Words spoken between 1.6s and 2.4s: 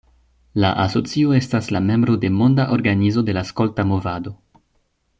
la membro de